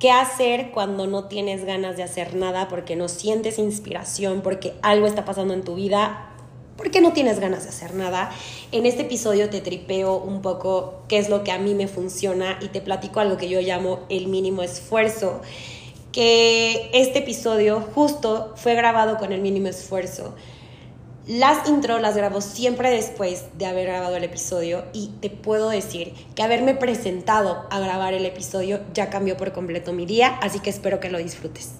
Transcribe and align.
qué 0.00 0.10
hacer 0.10 0.70
cuando 0.70 1.06
no 1.06 1.24
tienes 1.24 1.64
ganas 1.64 1.96
de 1.96 2.02
hacer 2.02 2.34
nada, 2.34 2.68
porque 2.68 2.96
no 2.96 3.06
sientes 3.06 3.58
inspiración, 3.58 4.40
porque 4.40 4.72
algo 4.82 5.06
está 5.06 5.26
pasando 5.26 5.52
en 5.54 5.62
tu 5.62 5.74
vida, 5.74 6.32
porque 6.76 7.02
no 7.02 7.12
tienes 7.12 7.38
ganas 7.38 7.64
de 7.64 7.68
hacer 7.68 7.94
nada. 7.94 8.32
En 8.72 8.86
este 8.86 9.02
episodio 9.02 9.50
te 9.50 9.60
tripeo 9.60 10.16
un 10.16 10.40
poco 10.40 11.02
qué 11.06 11.18
es 11.18 11.28
lo 11.28 11.44
que 11.44 11.52
a 11.52 11.58
mí 11.58 11.74
me 11.74 11.86
funciona 11.86 12.58
y 12.62 12.68
te 12.68 12.80
platico 12.80 13.20
algo 13.20 13.36
que 13.36 13.50
yo 13.50 13.60
llamo 13.60 14.00
el 14.08 14.28
mínimo 14.28 14.62
esfuerzo, 14.62 15.42
que 16.12 16.90
este 16.94 17.18
episodio 17.18 17.84
justo 17.94 18.54
fue 18.56 18.74
grabado 18.74 19.18
con 19.18 19.34
el 19.34 19.42
mínimo 19.42 19.68
esfuerzo. 19.68 20.34
Las 21.32 21.68
intro 21.68 22.00
las 22.00 22.16
grabo 22.16 22.40
siempre 22.40 22.90
después 22.90 23.56
de 23.56 23.64
haber 23.64 23.86
grabado 23.86 24.16
el 24.16 24.24
episodio 24.24 24.82
y 24.92 25.12
te 25.20 25.30
puedo 25.30 25.70
decir 25.70 26.12
que 26.34 26.42
haberme 26.42 26.74
presentado 26.74 27.68
a 27.70 27.78
grabar 27.78 28.14
el 28.14 28.26
episodio 28.26 28.80
ya 28.94 29.10
cambió 29.10 29.36
por 29.36 29.52
completo 29.52 29.92
mi 29.92 30.06
día, 30.06 30.40
así 30.42 30.58
que 30.58 30.70
espero 30.70 30.98
que 30.98 31.08
lo 31.08 31.18
disfrutes. 31.18 31.78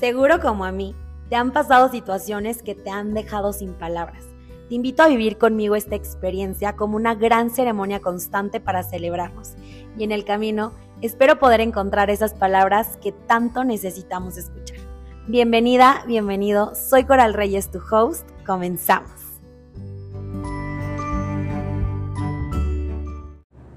Seguro 0.00 0.38
como 0.42 0.66
a 0.66 0.72
mí, 0.72 0.94
te 1.30 1.36
han 1.36 1.54
pasado 1.54 1.90
situaciones 1.90 2.62
que 2.62 2.74
te 2.74 2.90
han 2.90 3.14
dejado 3.14 3.54
sin 3.54 3.72
palabras. 3.72 4.26
Te 4.68 4.74
invito 4.74 5.02
a 5.02 5.08
vivir 5.08 5.38
conmigo 5.38 5.76
esta 5.76 5.94
experiencia 5.94 6.76
como 6.76 6.96
una 6.96 7.14
gran 7.14 7.48
ceremonia 7.48 8.00
constante 8.00 8.60
para 8.60 8.82
celebrarnos 8.82 9.54
y 9.96 10.04
en 10.04 10.12
el 10.12 10.26
camino 10.26 10.74
espero 11.00 11.38
poder 11.38 11.62
encontrar 11.62 12.10
esas 12.10 12.34
palabras 12.34 12.98
que 13.00 13.12
tanto 13.12 13.64
necesitamos 13.64 14.36
escuchar. 14.36 14.81
Bienvenida, 15.28 16.02
bienvenido. 16.08 16.74
Soy 16.74 17.04
Coral 17.04 17.32
Reyes, 17.32 17.70
tu 17.70 17.78
host. 17.78 18.28
Comenzamos. 18.44 19.12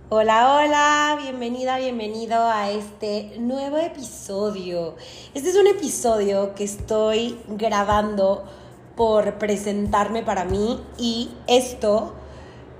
Hola, 0.10 0.56
hola, 0.56 1.20
bienvenida, 1.22 1.78
bienvenido 1.78 2.36
a 2.36 2.72
este 2.72 3.36
nuevo 3.38 3.78
episodio. 3.78 4.96
Este 5.36 5.52
es 5.52 5.56
un 5.56 5.68
episodio 5.68 6.56
que 6.56 6.64
estoy 6.64 7.38
grabando 7.48 8.44
por 8.96 9.36
presentarme 9.36 10.24
para 10.24 10.46
mí 10.46 10.82
y 10.98 11.30
esto 11.46 12.14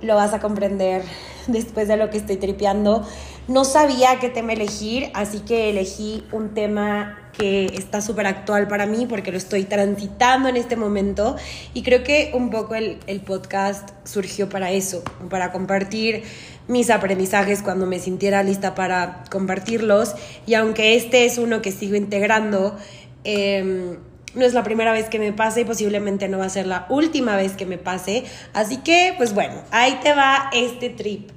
lo 0.00 0.16
vas 0.16 0.34
a 0.34 0.40
comprender 0.40 1.04
después 1.46 1.86
de 1.86 1.96
lo 1.96 2.10
que 2.10 2.18
estoy 2.18 2.36
tripeando. 2.36 3.04
No 3.48 3.64
sabía 3.64 4.18
qué 4.20 4.28
tema 4.28 4.54
elegir, 4.54 5.10
así 5.14 5.40
que 5.40 5.70
elegí 5.70 6.24
un 6.32 6.54
tema 6.54 7.30
que 7.38 7.66
está 7.66 8.00
súper 8.00 8.26
actual 8.26 8.66
para 8.66 8.86
mí 8.86 9.06
porque 9.06 9.30
lo 9.30 9.38
estoy 9.38 9.64
transitando 9.64 10.48
en 10.48 10.56
este 10.56 10.74
momento. 10.74 11.36
Y 11.72 11.82
creo 11.82 12.02
que 12.02 12.32
un 12.34 12.50
poco 12.50 12.74
el, 12.74 12.98
el, 13.06 13.20
podcast 13.20 13.90
surgió 14.04 14.48
para 14.48 14.72
eso, 14.72 15.04
para 15.30 15.52
compartir 15.52 16.24
mis 16.66 16.90
aprendizajes 16.90 17.62
cuando 17.62 17.86
me 17.86 18.00
sintiera 18.00 18.42
lista 18.42 18.74
para 18.74 19.22
compartirlos. 19.30 20.14
Y 20.46 20.54
aunque 20.54 20.96
este 20.96 21.24
es 21.24 21.38
uno 21.38 21.62
que 21.62 21.70
sigo 21.70 21.94
integrando, 21.94 22.76
eh, 23.22 23.96
no 24.36 24.44
es 24.44 24.54
la 24.54 24.62
primera 24.62 24.92
vez 24.92 25.08
que 25.08 25.18
me 25.18 25.32
pase 25.32 25.62
y 25.62 25.64
posiblemente 25.64 26.28
no 26.28 26.38
va 26.38 26.44
a 26.44 26.50
ser 26.50 26.66
la 26.66 26.86
última 26.90 27.36
vez 27.36 27.52
que 27.52 27.64
me 27.64 27.78
pase, 27.78 28.24
así 28.52 28.76
que 28.76 29.14
pues 29.16 29.34
bueno, 29.34 29.54
ahí 29.70 29.98
te 30.02 30.12
va 30.12 30.50
este 30.52 30.90
trip. 30.90 31.30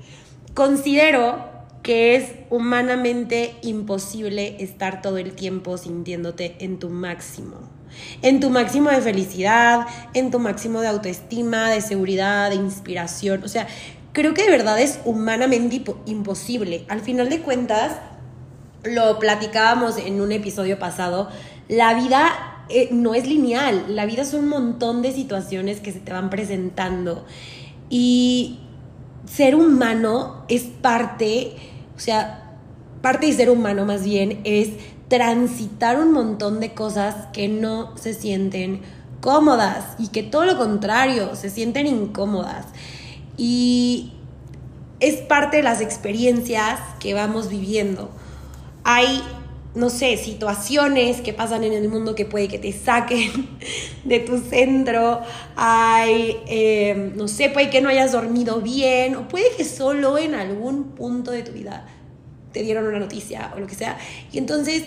Considero 0.54 1.49
que 1.90 2.16
es 2.16 2.34
humanamente 2.52 3.56
imposible 3.64 4.58
estar 4.60 5.02
todo 5.02 5.18
el 5.18 5.34
tiempo 5.34 5.76
sintiéndote 5.76 6.56
en 6.60 6.78
tu 6.78 6.92
máximo. 6.92 7.56
En 8.22 8.40
tu 8.40 8.52
máximo 8.52 8.92
de 8.92 9.02
felicidad, 9.02 9.88
en 10.14 10.30
tu 10.30 10.38
máximo 10.38 10.82
de 10.82 10.88
autoestima, 10.88 11.72
de 11.72 11.82
seguridad, 11.82 12.52
de 12.52 12.58
inspiración. 12.58 13.42
O 13.44 13.48
sea, 13.48 13.68
creo 14.14 14.36
que 14.36 14.44
de 14.44 14.52
verdad 14.52 14.80
es 14.80 15.00
humanamente 15.04 15.84
imposible. 16.06 16.86
Al 16.90 17.02
final 17.02 17.28
de 17.28 17.42
cuentas, 17.42 17.94
lo 18.84 19.18
platicábamos 19.18 19.98
en 19.98 20.22
un 20.22 20.32
episodio 20.32 20.78
pasado, 20.78 21.30
la 21.70 21.96
vida 21.96 22.66
eh, 22.70 22.90
no 22.92 23.16
es 23.16 23.26
lineal, 23.26 23.96
la 23.96 24.06
vida 24.06 24.22
es 24.22 24.36
un 24.36 24.48
montón 24.48 25.02
de 25.02 25.12
situaciones 25.12 25.80
que 25.80 25.92
se 25.92 26.02
te 26.02 26.14
van 26.14 26.30
presentando. 26.30 27.26
Y 27.90 28.60
ser 29.26 29.56
humano 29.56 30.46
es 30.50 30.66
parte, 30.66 31.56
o 32.00 32.02
sea, 32.02 32.56
parte 33.02 33.26
de 33.26 33.34
ser 33.34 33.50
humano 33.50 33.84
más 33.84 34.06
bien 34.06 34.40
es 34.46 34.70
transitar 35.10 36.00
un 36.00 36.14
montón 36.14 36.62
de 36.62 36.74
cosas 36.74 37.28
que 37.34 37.50
no 37.50 37.98
se 37.98 38.14
sienten 38.14 38.82
cómodas 39.20 39.84
y 39.98 40.08
que 40.08 40.24
todo 40.24 40.46
lo 40.46 40.58
contrario, 40.58 41.36
se 41.36 41.50
sienten 41.50 41.88
incómodas. 41.88 42.68
Y 43.36 44.14
es 45.02 45.18
parte 45.18 45.58
de 45.58 45.64
las 45.64 45.82
experiencias 45.82 46.80
que 47.02 47.14
vamos 47.14 47.50
viviendo. 47.50 48.10
Hay 48.86 49.22
no 49.76 49.90
sé, 49.90 50.18
situaciones 50.18 51.22
que 51.22 51.32
pasan 51.32 51.64
en 51.64 51.74
el 51.74 51.90
mundo 51.90 52.16
que 52.16 52.26
puede 52.26 52.48
que 52.48 52.58
te 52.58 52.72
saquen 52.72 53.60
de 54.04 54.20
tu 54.20 54.40
centro, 54.40 55.22
hay, 55.56 56.38
eh, 56.48 57.12
no 57.16 57.28
sé, 57.28 57.50
puede 57.50 57.70
que 57.70 57.82
no 57.82 57.90
hayas 57.90 58.12
dormido 58.12 58.62
bien, 58.62 59.16
o 59.16 59.28
puede 59.28 59.46
que 59.56 59.64
solo 59.64 60.18
en 60.18 60.34
algún 60.34 60.92
punto 60.96 61.32
de 61.32 61.44
tu 61.44 61.52
vida 61.52 61.88
te 62.52 62.64
dieron 62.64 62.88
una 62.88 63.00
noticia 63.00 63.52
o 63.56 63.60
lo 63.60 63.68
que 63.68 63.76
sea. 63.76 63.98
Y 64.32 64.40
entonces, 64.40 64.86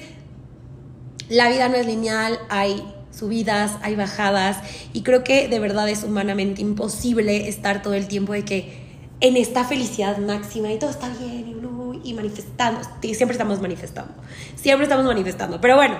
la 1.28 1.48
vida 1.48 1.68
no 1.68 1.76
es 1.76 1.86
lineal, 1.86 2.38
hay 2.48 2.82
subidas, 3.12 3.72
hay 3.82 3.94
bajadas, 3.94 4.58
y 4.92 5.02
creo 5.02 5.22
que 5.22 5.46
de 5.46 5.60
verdad 5.60 5.88
es 5.88 6.02
humanamente 6.02 6.60
imposible 6.60 7.48
estar 7.48 7.82
todo 7.82 7.94
el 7.94 8.08
tiempo 8.08 8.32
de 8.32 8.44
que 8.44 8.81
en 9.22 9.36
esta 9.36 9.64
felicidad 9.64 10.18
máxima 10.18 10.70
y 10.70 10.78
todo 10.78 10.90
está 10.90 11.08
bien 11.08 11.62
y 12.04 12.14
manifestando. 12.14 12.80
Siempre 13.00 13.32
estamos 13.32 13.60
manifestando. 13.60 14.12
Siempre 14.56 14.84
estamos 14.84 15.06
manifestando. 15.06 15.60
Pero 15.60 15.76
bueno, 15.76 15.96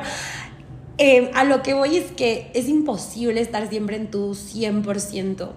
eh, 0.99 1.31
a 1.35 1.45
lo 1.45 1.63
que 1.63 1.75
voy 1.75 1.97
es 1.97 2.11
que 2.13 2.51
es 2.55 2.69
imposible 2.69 3.41
estar 3.41 3.69
siempre 3.69 3.97
en 3.97 4.11
tu 4.11 4.35
100%. 4.35 5.51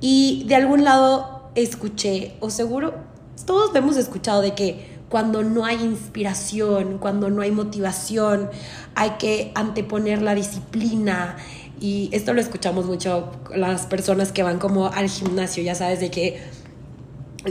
Y 0.00 0.44
de 0.48 0.54
algún 0.56 0.84
lado 0.84 1.50
escuché, 1.54 2.34
o 2.40 2.50
seguro, 2.50 2.94
todos 3.46 3.74
hemos 3.74 3.96
escuchado 3.96 4.42
de 4.42 4.54
que 4.54 4.96
cuando 5.08 5.44
no 5.44 5.64
hay 5.64 5.82
inspiración, 5.82 6.98
cuando 6.98 7.30
no 7.30 7.42
hay 7.42 7.52
motivación, 7.52 8.50
hay 8.96 9.10
que 9.18 9.52
anteponer 9.54 10.20
la 10.22 10.34
disciplina. 10.34 11.36
Y 11.80 12.08
esto 12.12 12.34
lo 12.34 12.40
escuchamos 12.40 12.86
mucho 12.86 13.30
las 13.54 13.86
personas 13.86 14.32
que 14.32 14.42
van 14.42 14.58
como 14.58 14.88
al 14.88 15.08
gimnasio, 15.08 15.62
ya 15.62 15.74
sabes, 15.74 16.00
de 16.00 16.10
que 16.10 16.65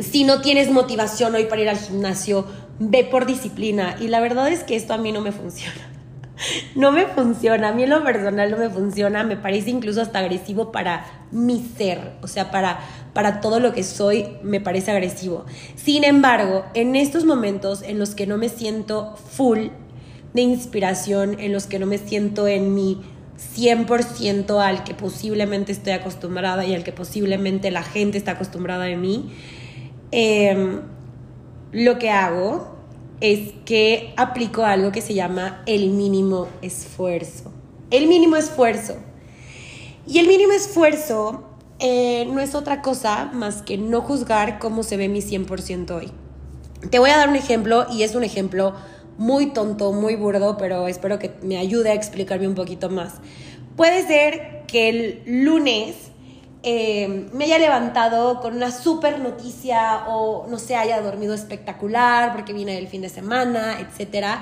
si 0.04 0.24
no 0.24 0.42
tienes 0.42 0.72
motivación 0.72 1.36
hoy 1.36 1.46
para 1.46 1.62
ir 1.62 1.70
al 1.70 1.78
gimnasio, 1.78 2.46
ve 2.80 3.04
por 3.04 3.26
disciplina. 3.26 3.96
Y 4.00 4.08
la 4.08 4.20
verdad 4.20 4.50
es 4.50 4.64
que 4.64 4.76
esto 4.76 4.94
a 4.94 4.98
mí 4.98 5.12
no 5.12 5.22
me 5.22 5.32
funciona. 5.32 5.92
No 6.76 6.92
me 6.92 7.06
funciona, 7.06 7.70
a 7.70 7.72
mí 7.72 7.84
en 7.84 7.92
lo 7.92 8.04
personal 8.04 8.52
no 8.52 8.58
me 8.58 8.70
funciona, 8.70 9.24
me 9.24 9.38
parece 9.38 9.70
incluso 9.70 10.02
hasta 10.02 10.20
agresivo 10.20 10.70
para 10.70 11.06
mi 11.32 11.66
ser, 11.78 12.12
o 12.22 12.28
sea, 12.28 12.52
para, 12.52 12.80
para 13.14 13.40
todo 13.40 13.62
lo 13.62 13.74
que 13.74 13.84
soy 13.84 14.28
me 14.44 14.60
parece 14.60 14.92
agresivo. 14.92 15.46
Sin 15.76 16.04
embargo, 16.04 16.66
en 16.74 16.98
estos 16.98 17.24
momentos 17.24 17.84
en 17.84 18.00
los 18.00 18.16
que 18.16 18.28
no 18.28 18.38
me 18.38 18.50
siento 18.50 19.16
full 19.16 19.68
de 20.34 20.42
inspiración, 20.42 21.40
en 21.40 21.54
los 21.54 21.68
que 21.68 21.80
no 21.80 21.86
me 21.86 21.98
siento 21.98 22.48
en 22.48 22.76
mi 22.76 23.02
100% 23.56 24.62
al 24.62 24.84
que 24.84 24.94
posiblemente 24.94 25.72
estoy 25.72 25.94
acostumbrada 25.94 26.66
y 26.66 26.76
al 26.76 26.84
que 26.84 26.92
posiblemente 26.92 27.72
la 27.72 27.84
gente 27.84 28.18
está 28.18 28.32
acostumbrada 28.32 28.84
de 28.86 28.98
mí, 28.98 29.32
Em, 30.12 30.82
lo 31.72 32.00
que 32.00 32.10
hago 32.10 32.76
es 33.22 33.54
que 33.66 34.14
aplico 34.18 34.64
algo 34.64 34.92
que 34.92 35.02
se 35.02 35.14
llama 35.14 35.64
el 35.66 35.90
mínimo 35.90 36.48
esfuerzo. 36.62 37.52
El 37.92 38.08
mínimo 38.08 38.36
esfuerzo. 38.36 38.98
Y 40.08 40.20
el 40.20 40.28
mínimo 40.28 40.54
esfuerzo 40.54 41.44
eh, 41.80 42.28
no 42.32 42.40
es 42.40 42.56
otra 42.56 42.82
cosa 42.82 43.32
más 43.34 43.62
que 43.62 43.78
no 43.78 44.02
juzgar 44.02 44.60
cómo 44.60 44.84
se 44.84 44.98
ve 44.98 45.10
mi 45.10 45.22
100% 45.22 45.92
hoy. 45.92 46.12
Te 46.90 47.00
voy 47.00 47.10
a 47.10 47.18
dar 47.18 47.30
un 47.30 47.36
ejemplo 47.36 47.88
y 47.92 48.04
es 48.04 48.16
un 48.16 48.24
ejemplo 48.24 48.74
muy 49.18 49.48
tonto, 49.48 49.92
muy 49.92 50.16
burdo, 50.16 50.58
pero 50.58 50.88
espero 50.88 51.20
que 51.20 51.32
me 51.42 51.58
ayude 51.58 51.90
a 51.90 51.94
explicarme 51.94 52.48
un 52.48 52.56
poquito 52.56 52.90
más. 52.90 53.16
Puede 53.76 54.06
ser 54.06 54.64
que 54.68 54.90
el 54.90 55.22
lunes 55.26 55.96
eh, 56.68 57.28
me 57.32 57.46
haya 57.46 57.60
levantado 57.60 58.42
con 58.42 58.56
una 58.56 58.72
super 58.72 59.20
noticia 59.20 60.08
o 60.08 60.48
no 60.50 60.58
sé, 60.58 60.76
haya 60.76 61.00
dormido 61.00 61.36
espectacular 61.36 62.34
porque 62.34 62.54
viene 62.54 62.80
el 62.80 62.88
fin 62.88 63.04
de 63.04 63.10
semana, 63.10 63.78
etc. 63.80 64.40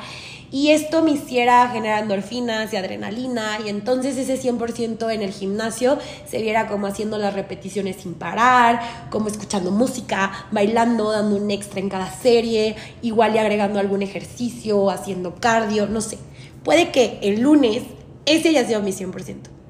Y 0.50 0.70
esto 0.70 1.04
me 1.04 1.12
hiciera 1.12 1.68
generar 1.68 2.04
endorfinas 2.04 2.72
y 2.72 2.78
adrenalina 2.78 3.60
y 3.66 3.68
entonces 3.68 4.18
ese 4.18 4.42
100% 4.42 5.14
en 5.14 5.22
el 5.22 5.34
gimnasio 5.34 6.00
se 6.26 6.42
viera 6.42 6.70
como 6.70 6.88
haciendo 6.88 7.18
las 7.18 7.34
repeticiones 7.34 7.98
sin 7.98 8.14
parar, 8.14 8.80
como 9.10 9.28
escuchando 9.28 9.72
música, 9.72 10.48
bailando, 10.52 11.12
dando 11.12 11.36
un 11.36 11.52
extra 11.52 11.82
en 11.82 11.90
cada 11.90 12.10
serie, 12.10 12.78
igual 13.02 13.36
y 13.36 13.40
agregando 13.40 13.82
algún 13.82 14.02
ejercicio, 14.02 14.90
haciendo 14.90 15.36
cardio, 15.36 15.88
no 15.88 16.00
sé. 16.00 16.18
Puede 16.64 16.90
que 16.92 17.20
el 17.22 17.42
lunes 17.42 17.84
ese 18.26 18.48
haya 18.48 18.66
sido 18.66 18.82
mi 18.82 18.94
100%. 18.94 19.63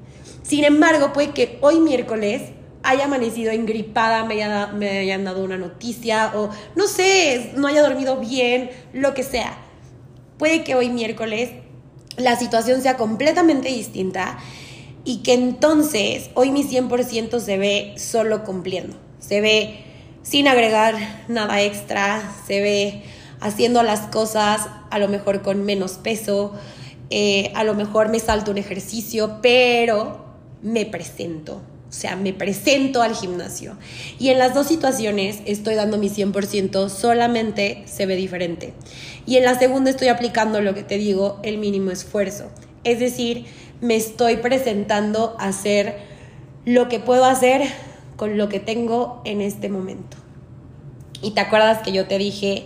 Sin 0.44 0.62
embargo, 0.64 1.12
puede 1.12 1.30
que 1.30 1.58
hoy 1.62 1.80
miércoles 1.80 2.42
haya 2.82 3.06
amanecido 3.06 3.50
engripada, 3.50 4.24
me, 4.24 4.36
me 4.74 4.98
hayan 4.98 5.24
dado 5.24 5.42
una 5.42 5.56
noticia 5.56 6.32
o 6.34 6.50
no 6.76 6.86
sé, 6.86 7.52
no 7.56 7.66
haya 7.66 7.82
dormido 7.82 8.18
bien, 8.18 8.70
lo 8.92 9.14
que 9.14 9.22
sea. 9.22 9.58
Puede 10.38 10.64
que 10.64 10.74
hoy 10.74 10.90
miércoles 10.90 11.50
la 12.18 12.36
situación 12.36 12.82
sea 12.82 12.98
completamente 12.98 13.70
distinta 13.70 14.38
y 15.04 15.22
que 15.22 15.32
entonces 15.32 16.30
hoy 16.34 16.50
mi 16.50 16.62
100% 16.62 17.40
se 17.40 17.56
ve 17.56 17.94
solo 17.96 18.44
cumpliendo, 18.44 18.96
se 19.18 19.40
ve 19.40 19.84
sin 20.22 20.46
agregar 20.46 20.94
nada 21.28 21.62
extra, 21.62 22.22
se 22.46 22.60
ve 22.60 23.02
haciendo 23.40 23.82
las 23.82 24.00
cosas 24.00 24.68
a 24.90 24.98
lo 24.98 25.08
mejor 25.08 25.40
con 25.40 25.64
menos 25.64 25.92
peso, 25.92 26.52
eh, 27.08 27.50
a 27.54 27.64
lo 27.64 27.74
mejor 27.74 28.10
me 28.10 28.18
salto 28.18 28.50
un 28.50 28.58
ejercicio, 28.58 29.38
pero 29.40 30.24
me 30.64 30.84
presento. 30.86 31.62
O 31.88 31.92
sea, 31.96 32.16
me 32.16 32.32
presento 32.32 33.02
al 33.02 33.14
gimnasio. 33.14 33.76
Y 34.18 34.30
en 34.30 34.38
las 34.40 34.52
dos 34.52 34.66
situaciones 34.66 35.38
estoy 35.46 35.76
dando 35.76 35.96
mi 35.96 36.08
100%, 36.08 36.88
solamente 36.88 37.84
se 37.86 38.06
ve 38.06 38.16
diferente. 38.16 38.74
Y 39.26 39.36
en 39.36 39.44
la 39.44 39.56
segunda 39.56 39.90
estoy 39.90 40.08
aplicando 40.08 40.60
lo 40.60 40.74
que 40.74 40.82
te 40.82 40.98
digo, 40.98 41.38
el 41.44 41.58
mínimo 41.58 41.92
esfuerzo. 41.92 42.50
Es 42.82 42.98
decir, 42.98 43.44
me 43.80 43.94
estoy 43.94 44.38
presentando 44.38 45.36
a 45.38 45.48
hacer 45.48 45.98
lo 46.64 46.88
que 46.88 46.98
puedo 46.98 47.26
hacer 47.26 47.62
con 48.16 48.38
lo 48.38 48.48
que 48.48 48.58
tengo 48.58 49.22
en 49.24 49.40
este 49.40 49.68
momento. 49.68 50.16
Y 51.22 51.30
te 51.30 51.40
acuerdas 51.40 51.82
que 51.82 51.92
yo 51.92 52.08
te 52.08 52.18
dije 52.18 52.64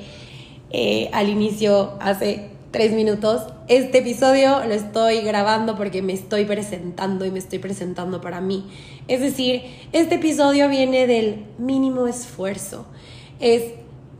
eh, 0.70 1.10
al 1.12 1.28
inicio, 1.28 1.98
hace 2.00 2.48
tres 2.70 2.92
minutos, 2.92 3.42
este 3.68 3.98
episodio 3.98 4.64
lo 4.64 4.74
estoy 4.74 5.20
grabando 5.22 5.76
porque 5.76 6.02
me 6.02 6.12
estoy 6.12 6.44
presentando 6.44 7.24
y 7.24 7.30
me 7.30 7.38
estoy 7.38 7.58
presentando 7.58 8.20
para 8.20 8.40
mí. 8.40 8.66
Es 9.08 9.20
decir, 9.20 9.62
este 9.92 10.16
episodio 10.16 10.68
viene 10.68 11.06
del 11.06 11.46
mínimo 11.58 12.06
esfuerzo. 12.06 12.86
Es, 13.40 13.72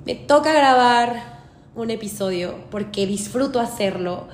me 0.07 0.15
toca 0.15 0.53
grabar 0.53 1.41
un 1.75 1.91
episodio 1.91 2.57
porque 2.71 3.07
disfruto 3.07 3.61
hacerlo. 3.61 4.29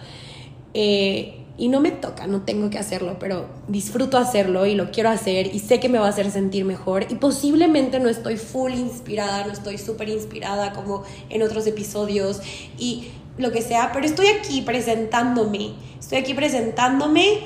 Eh, 0.75 1.40
y 1.56 1.69
no 1.69 1.81
me 1.81 1.93
toca, 1.93 2.26
no 2.26 2.43
tengo 2.43 2.69
que 2.69 2.78
hacerlo, 2.78 3.16
pero 3.20 3.46
disfruto 3.69 4.19
hacerlo 4.19 4.66
y 4.66 4.75
lo 4.75 4.90
quiero 4.90 5.11
hacer 5.11 5.55
y 5.55 5.61
sé 5.61 5.78
que 5.78 5.88
me 5.88 5.99
va 5.99 6.06
a 6.06 6.08
hacer 6.08 6.28
sentir 6.32 6.64
mejor 6.64 7.06
y 7.11 7.14
posiblemente 7.14 8.00
no 8.00 8.08
estoy 8.08 8.38
full 8.38 8.72
inspirada, 8.72 9.46
no 9.46 9.52
estoy 9.52 9.78
súper 9.78 10.08
inspirada 10.08 10.72
como 10.72 11.05
en 11.31 11.43
otros 11.43 11.69
episodios 11.69 12.40
y 12.76 13.05
lo 13.39 13.53
que 13.53 13.63
sea, 13.63 13.91
pero 13.93 14.07
estoy 14.07 14.27
aquí 14.29 14.63
presentándome, 14.63 15.75
estoy 15.99 16.19
aquí 16.19 16.35
presentándome, 16.35 17.41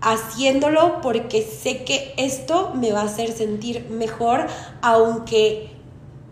haciéndolo 0.00 1.00
porque 1.00 1.42
sé 1.42 1.84
que 1.84 2.14
esto 2.16 2.72
me 2.74 2.92
va 2.92 3.02
a 3.02 3.04
hacer 3.04 3.32
sentir 3.32 3.88
mejor, 3.90 4.46
aunque 4.80 5.70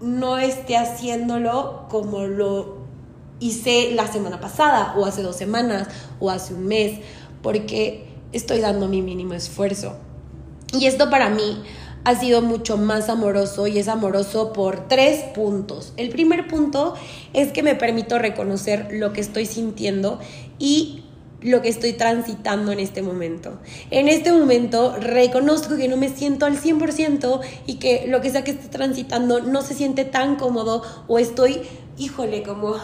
no 0.01 0.39
esté 0.39 0.77
haciéndolo 0.77 1.87
como 1.89 2.25
lo 2.25 2.77
hice 3.41 3.91
la 3.93 4.07
semana 4.07 4.41
pasada 4.41 4.95
o 4.97 5.05
hace 5.05 5.23
dos 5.23 5.37
semanas 5.37 5.89
o 6.21 6.31
hace 6.31 6.55
un 6.55 6.67
mes, 6.67 7.01
porque 7.43 8.07
estoy 8.33 8.61
dando 8.61 8.89
mi 8.89 9.03
mínimo 9.03 9.35
esfuerzo. 9.35 9.97
Y 10.73 10.87
esto 10.87 11.11
para 11.11 11.29
mí 11.29 11.63
ha 12.07 12.15
sido 12.15 12.41
mucho 12.41 12.77
más 12.77 13.09
amoroso 13.09 13.67
y 13.67 13.81
es 13.81 13.89
amoroso 13.89 14.53
por 14.53 14.87
tres 14.87 15.25
puntos. 15.35 15.93
El 15.97 16.11
primer 16.11 16.47
punto 16.47 16.95
es 17.33 17.51
que 17.51 17.65
me 17.65 17.75
permito 17.75 18.17
reconocer 18.21 18.87
lo 18.93 19.13
que 19.13 19.21
estoy 19.21 19.45
sintiendo 19.45 20.21
y 20.61 21.03
lo 21.41 21.63
que 21.63 21.69
estoy 21.69 21.95
transitando 21.95 22.71
en 22.71 22.79
este 22.79 23.03
momento. 23.03 23.59
En 23.91 24.07
este 24.07 24.31
momento 24.31 24.95
reconozco 25.01 25.77
que 25.77 25.89
no 25.89 25.97
me 25.97 26.09
siento 26.09 26.47
al 26.47 26.57
100% 26.57 27.41
y 27.67 27.75
que 27.75 28.07
lo 28.07 28.21
que 28.21 28.31
sea 28.31 28.45
que 28.45 28.53
esté 28.53 28.69
transitando 28.69 29.41
no 29.41 29.63
se 29.63 29.75
siente 29.75 30.05
tan 30.05 30.37
cómodo 30.37 30.85
o 31.09 31.19
estoy, 31.19 31.63
híjole, 31.99 32.45
como 32.45 32.77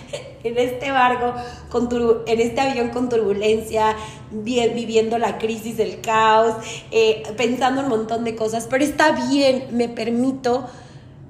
en 0.44 0.58
este 0.58 0.90
barco, 0.90 1.34
con 1.70 1.88
en 2.26 2.40
este 2.40 2.60
avión 2.60 2.90
con 2.90 3.08
turbulencia, 3.08 3.96
viviendo 4.30 5.18
la 5.18 5.38
crisis, 5.38 5.78
el 5.78 6.00
caos, 6.00 6.54
eh, 6.90 7.22
pensando 7.36 7.82
un 7.82 7.88
montón 7.88 8.24
de 8.24 8.34
cosas, 8.34 8.66
pero 8.68 8.84
está 8.84 9.12
bien, 9.28 9.66
me 9.72 9.88
permito 9.88 10.66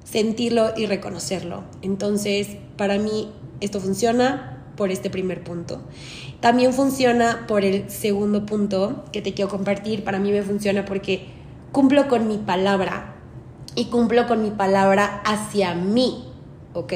sentirlo 0.04 0.72
y 0.76 0.86
reconocerlo. 0.86 1.64
Entonces, 1.82 2.48
para 2.76 2.98
mí, 2.98 3.32
esto 3.60 3.80
funciona 3.80 4.62
por 4.76 4.90
este 4.90 5.10
primer 5.10 5.44
punto. 5.44 5.80
También 6.40 6.72
funciona 6.72 7.44
por 7.46 7.64
el 7.64 7.88
segundo 7.90 8.44
punto 8.44 9.04
que 9.12 9.22
te 9.22 9.32
quiero 9.32 9.50
compartir. 9.50 10.02
Para 10.04 10.18
mí 10.18 10.32
me 10.32 10.42
funciona 10.42 10.84
porque 10.84 11.28
cumplo 11.70 12.08
con 12.08 12.26
mi 12.26 12.38
palabra 12.38 13.14
y 13.74 13.86
cumplo 13.86 14.26
con 14.26 14.42
mi 14.42 14.50
palabra 14.50 15.22
hacia 15.24 15.74
mí, 15.74 16.24
¿ok? 16.74 16.92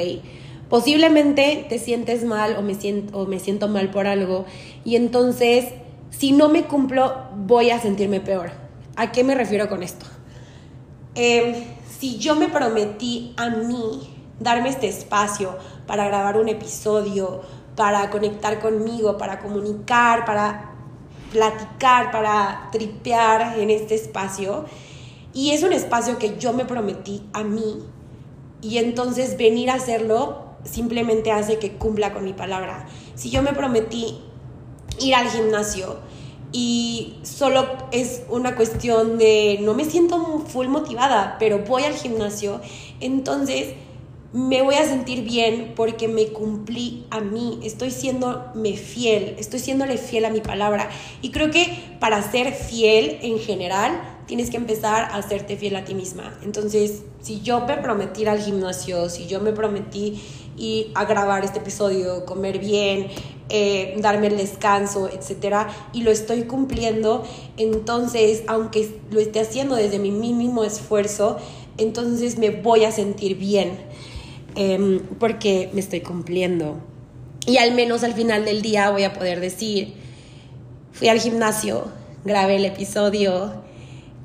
Posiblemente 0.69 1.65
te 1.69 1.79
sientes 1.79 2.25
mal 2.25 2.57
o 2.57 2.61
me, 2.61 2.75
siento, 2.75 3.17
o 3.17 3.25
me 3.25 3.39
siento 3.39 3.67
mal 3.67 3.89
por 3.89 4.05
algo 4.05 4.45
y 4.83 4.95
entonces 4.95 5.65
si 6.09 6.31
no 6.31 6.49
me 6.49 6.63
cumplo 6.63 7.15
voy 7.35 7.69
a 7.69 7.79
sentirme 7.79 8.19
peor. 8.19 8.51
¿A 8.95 9.11
qué 9.11 9.23
me 9.23 9.35
refiero 9.35 9.69
con 9.69 9.83
esto? 9.83 10.05
Em, 11.15 11.55
si 11.99 12.17
yo 12.17 12.35
me 12.35 12.47
prometí 12.47 13.33
a 13.37 13.49
mí 13.49 14.13
darme 14.39 14.69
este 14.69 14.87
espacio 14.87 15.55
para 15.85 16.07
grabar 16.07 16.37
un 16.37 16.49
episodio, 16.49 17.41
para 17.75 18.09
conectar 18.09 18.59
conmigo, 18.59 19.17
para 19.17 19.39
comunicar, 19.39 20.25
para 20.25 20.71
platicar, 21.31 22.11
para 22.11 22.69
tripear 22.71 23.59
en 23.59 23.69
este 23.69 23.95
espacio, 23.95 24.65
y 25.33 25.51
es 25.51 25.63
un 25.63 25.73
espacio 25.73 26.17
que 26.17 26.37
yo 26.37 26.53
me 26.53 26.65
prometí 26.65 27.23
a 27.33 27.43
mí, 27.43 27.83
y 28.61 28.79
entonces 28.79 29.37
venir 29.37 29.69
a 29.69 29.75
hacerlo 29.75 30.46
simplemente 30.67 31.31
hace 31.31 31.57
que 31.57 31.73
cumpla 31.73 32.13
con 32.13 32.23
mi 32.23 32.33
palabra. 32.33 32.87
Si 33.15 33.29
yo 33.29 33.41
me 33.41 33.53
prometí 33.53 34.19
ir 34.99 35.15
al 35.15 35.29
gimnasio 35.29 35.97
y 36.51 37.15
solo 37.23 37.67
es 37.91 38.23
una 38.29 38.55
cuestión 38.55 39.17
de 39.17 39.59
no 39.61 39.73
me 39.73 39.85
siento 39.85 40.43
full 40.47 40.67
motivada, 40.67 41.37
pero 41.39 41.59
voy 41.59 41.83
al 41.83 41.93
gimnasio, 41.93 42.61
entonces 42.99 43.73
me 44.33 44.61
voy 44.61 44.75
a 44.75 44.85
sentir 44.85 45.23
bien 45.23 45.73
porque 45.75 46.07
me 46.07 46.27
cumplí 46.27 47.05
a 47.09 47.21
mí, 47.21 47.59
estoy 47.63 47.91
siéndome 47.91 48.73
fiel, 48.75 49.35
estoy 49.39 49.59
siéndole 49.59 49.97
fiel 49.97 50.25
a 50.25 50.29
mi 50.29 50.41
palabra. 50.41 50.89
Y 51.21 51.31
creo 51.31 51.49
que 51.49 51.97
para 51.99 52.21
ser 52.21 52.53
fiel 52.53 53.19
en 53.21 53.39
general, 53.39 53.99
tienes 54.27 54.49
que 54.49 54.57
empezar 54.57 55.05
a 55.05 55.15
hacerte 55.15 55.55
fiel 55.55 55.75
a 55.77 55.85
ti 55.85 55.95
misma. 55.95 56.37
Entonces, 56.43 57.03
si 57.21 57.41
yo 57.41 57.61
me 57.65 57.77
prometí 57.77 58.21
ir 58.21 58.29
al 58.29 58.39
gimnasio, 58.39 59.09
si 59.09 59.27
yo 59.27 59.39
me 59.39 59.53
prometí 59.53 60.21
ir 60.57 60.91
a 60.95 61.05
grabar 61.05 61.45
este 61.45 61.59
episodio, 61.59 62.25
comer 62.25 62.59
bien, 62.59 63.07
eh, 63.49 63.95
darme 63.99 64.27
el 64.27 64.37
descanso, 64.37 65.09
etcétera, 65.09 65.67
y 65.93 66.01
lo 66.01 66.11
estoy 66.11 66.43
cumpliendo, 66.43 67.23
entonces, 67.57 68.43
aunque 68.47 68.99
lo 69.11 69.19
esté 69.19 69.39
haciendo 69.39 69.75
desde 69.75 69.99
mi 69.99 70.11
mínimo 70.11 70.63
esfuerzo, 70.63 71.37
entonces 71.77 72.37
me 72.37 72.49
voy 72.49 72.83
a 72.83 72.91
sentir 72.91 73.37
bien 73.37 73.77
em, 74.55 74.99
porque 75.19 75.69
me 75.73 75.79
estoy 75.79 76.01
cumpliendo. 76.01 76.77
Y 77.45 77.57
al 77.57 77.73
menos 77.73 78.03
al 78.03 78.13
final 78.13 78.43
del 78.43 78.61
día 78.61 78.89
voy 78.89 79.03
a 79.03 79.13
poder 79.13 79.39
decir, 79.39 79.93
fui 80.91 81.07
al 81.07 81.19
gimnasio, 81.19 81.85
grabé 82.25 82.57
el 82.57 82.65
episodio, 82.65 83.53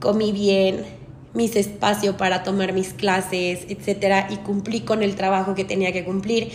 comí 0.00 0.32
bien, 0.32 0.84
mis 1.34 1.56
espacios 1.56 2.16
para 2.16 2.42
tomar 2.42 2.72
mis 2.72 2.92
clases, 2.92 3.60
etcétera, 3.68 4.28
y 4.30 4.36
cumplí 4.38 4.80
con 4.80 5.02
el 5.02 5.14
trabajo 5.16 5.54
que 5.54 5.64
tenía 5.64 5.92
que 5.92 6.04
cumplir. 6.04 6.50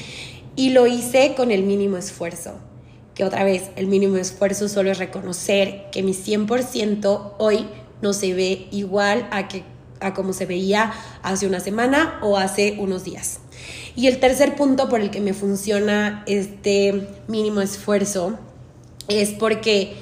Y 0.56 0.72
lo 0.72 0.88
hice 0.88 1.34
con 1.36 1.52
el 1.52 1.64
mínimo 1.64 1.98
esfuerzo. 1.98 2.56
Que 3.16 3.24
otra 3.24 3.44
vez, 3.44 3.70
el 3.76 3.88
mínimo 3.88 4.18
esfuerzo 4.18 4.70
solo 4.70 4.92
es 4.92 5.00
reconocer 5.00 5.86
que 5.92 6.04
mi 6.04 6.14
100% 6.14 7.34
hoy 7.40 7.66
no 8.02 8.14
se 8.14 8.34
ve 8.34 8.68
igual 8.72 9.28
a, 9.32 9.48
que, 9.48 9.64
a 10.00 10.14
como 10.14 10.34
se 10.34 10.46
veía 10.46 10.94
hace 11.24 11.48
una 11.48 11.60
semana 11.60 12.20
o 12.22 12.38
hace 12.38 12.78
unos 12.80 13.04
días. 13.04 13.40
Y 13.96 14.08
el 14.08 14.20
tercer 14.20 14.56
punto 14.56 14.90
por 14.90 15.02
el 15.02 15.10
que 15.10 15.22
me 15.22 15.34
funciona 15.34 16.24
este 16.28 17.08
mínimo 17.28 17.62
esfuerzo 17.62 18.38
es 19.08 19.32
porque 19.32 19.96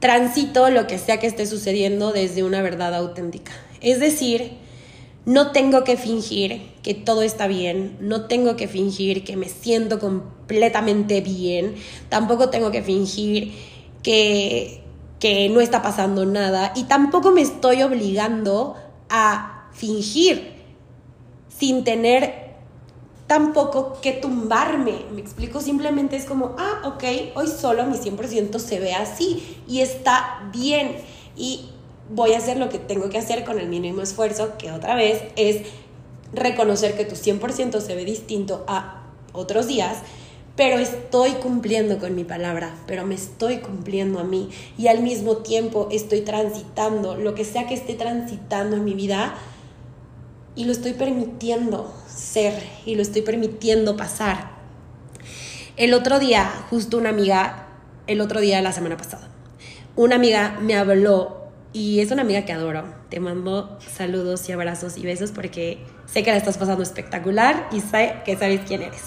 transito 0.00 0.70
lo 0.70 0.86
que 0.86 0.98
sea 0.98 1.20
que 1.20 1.28
esté 1.28 1.46
sucediendo 1.46 2.12
desde 2.12 2.42
una 2.42 2.62
verdad 2.62 2.94
auténtica. 2.94 3.52
Es 3.80 4.00
decir, 4.00 4.52
no 5.24 5.52
tengo 5.52 5.84
que 5.84 5.96
fingir 5.96 6.62
que 6.82 6.94
todo 6.94 7.22
está 7.22 7.46
bien, 7.46 7.96
no 8.00 8.26
tengo 8.26 8.56
que 8.56 8.68
fingir 8.68 9.24
que 9.24 9.36
me 9.36 9.48
siento 9.48 9.98
completamente 9.98 11.20
bien, 11.20 11.74
tampoco 12.08 12.50
tengo 12.50 12.70
que 12.70 12.82
fingir 12.82 13.52
que, 14.02 14.82
que 15.18 15.48
no 15.48 15.60
está 15.60 15.82
pasando 15.82 16.24
nada 16.24 16.72
y 16.74 16.84
tampoco 16.84 17.30
me 17.30 17.42
estoy 17.42 17.82
obligando 17.82 18.76
a 19.08 19.68
fingir 19.72 20.52
sin 21.48 21.84
tener 21.84 22.50
tampoco 23.26 24.00
que 24.00 24.12
tumbarme. 24.12 25.04
Me 25.12 25.20
explico, 25.20 25.60
simplemente 25.60 26.16
es 26.16 26.24
como, 26.24 26.56
ah, 26.58 26.82
ok, 26.84 27.04
hoy 27.36 27.46
solo 27.46 27.86
mi 27.86 27.96
100% 27.96 28.58
se 28.58 28.80
ve 28.80 28.94
así 28.94 29.56
y 29.68 29.82
está 29.82 30.50
bien. 30.52 30.96
Y 31.36 31.70
voy 32.10 32.32
a 32.32 32.38
hacer 32.38 32.56
lo 32.56 32.68
que 32.68 32.78
tengo 32.78 33.08
que 33.08 33.18
hacer 33.18 33.44
con 33.44 33.58
el 33.58 33.68
mínimo 33.68 34.02
esfuerzo, 34.02 34.58
que 34.58 34.72
otra 34.72 34.94
vez 34.94 35.22
es 35.36 35.62
reconocer 36.32 36.96
que 36.96 37.04
tu 37.04 37.14
100% 37.14 37.80
se 37.80 37.94
ve 37.94 38.04
distinto 38.04 38.64
a 38.68 39.04
otros 39.32 39.66
días, 39.66 39.98
pero 40.56 40.78
estoy 40.78 41.30
cumpliendo 41.34 41.98
con 41.98 42.14
mi 42.14 42.24
palabra, 42.24 42.74
pero 42.86 43.06
me 43.06 43.14
estoy 43.14 43.58
cumpliendo 43.58 44.18
a 44.18 44.24
mí 44.24 44.50
y 44.76 44.88
al 44.88 45.02
mismo 45.02 45.38
tiempo 45.38 45.88
estoy 45.90 46.20
transitando 46.20 47.16
lo 47.16 47.34
que 47.34 47.44
sea 47.44 47.66
que 47.66 47.74
esté 47.74 47.94
transitando 47.94 48.76
en 48.76 48.84
mi 48.84 48.94
vida 48.94 49.34
y 50.56 50.64
lo 50.64 50.72
estoy 50.72 50.92
permitiendo 50.92 51.92
ser 52.08 52.52
y 52.84 52.96
lo 52.96 53.02
estoy 53.02 53.22
permitiendo 53.22 53.96
pasar. 53.96 54.50
El 55.76 55.94
otro 55.94 56.18
día, 56.18 56.50
justo 56.68 56.98
una 56.98 57.08
amiga, 57.08 57.68
el 58.06 58.20
otro 58.20 58.40
día 58.40 58.56
de 58.56 58.62
la 58.62 58.72
semana 58.72 58.96
pasada, 58.96 59.28
una 59.96 60.16
amiga 60.16 60.58
me 60.60 60.76
habló 60.76 61.39
y 61.72 62.00
es 62.00 62.10
una 62.10 62.22
amiga 62.22 62.44
que 62.44 62.52
adoro. 62.52 62.84
Te 63.08 63.20
mando 63.20 63.78
saludos 63.80 64.48
y 64.48 64.52
abrazos 64.52 64.96
y 64.96 65.02
besos 65.02 65.30
porque 65.30 65.84
sé 66.06 66.22
que 66.22 66.30
la 66.30 66.36
estás 66.36 66.58
pasando 66.58 66.82
espectacular 66.82 67.68
y 67.72 67.80
sé 67.80 68.14
que 68.24 68.36
sabes 68.36 68.62
quién 68.66 68.82
eres. 68.82 69.02